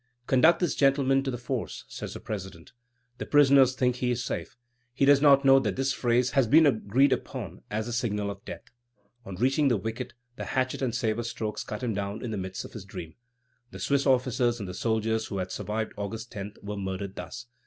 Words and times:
"Conduct 0.25 0.59
this 0.59 0.73
gentleman 0.73 1.21
to 1.21 1.29
the 1.29 1.37
Force!" 1.37 1.85
says 1.87 2.15
the 2.15 2.19
president. 2.19 2.71
The 3.19 3.25
prisoner 3.27 3.67
thinks 3.67 3.99
he 3.99 4.09
is 4.09 4.23
safe; 4.25 4.57
he 4.95 5.05
does 5.05 5.21
not 5.21 5.45
know 5.45 5.59
that 5.59 5.75
this 5.75 5.93
phrase 5.93 6.31
has 6.31 6.47
been 6.47 6.65
agreed 6.65 7.13
upon 7.13 7.61
as 7.69 7.85
the 7.85 7.93
signal 7.93 8.31
of 8.31 8.43
death. 8.43 8.63
On 9.25 9.35
reaching 9.35 9.67
the 9.67 9.77
wicket, 9.77 10.13
hatchet 10.39 10.81
and 10.81 10.95
sabre 10.95 11.21
strokes 11.21 11.63
cut 11.63 11.83
him 11.83 11.93
down 11.93 12.25
in 12.25 12.31
the 12.31 12.37
midst 12.37 12.65
of 12.65 12.73
his 12.73 12.83
dream. 12.83 13.13
The 13.69 13.77
Swiss 13.79 14.07
officers 14.07 14.59
and 14.59 14.75
soldiers 14.75 15.27
who 15.27 15.37
had 15.37 15.51
survived 15.51 15.93
August 15.97 16.31
10 16.31 16.55
were 16.63 16.77
murdered 16.77 17.15
thus. 17.15 17.45